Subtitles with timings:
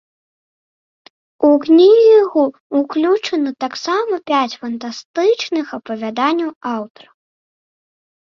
[1.49, 2.43] У кнігу
[2.79, 7.11] ўключана таксама пяць фантастычных апавяданняў аўтара.